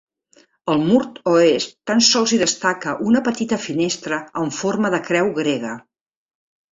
Al 0.73 0.79
mur 0.85 1.01
oest 1.33 1.75
tan 1.91 1.99
sols 2.07 2.33
hi 2.33 2.39
destaca 2.43 2.95
una 3.09 3.21
petita 3.27 3.59
finestra 3.67 4.19
amb 4.45 4.57
forma 4.61 4.91
de 4.95 5.01
creu 5.11 5.31
grega. 5.37 5.75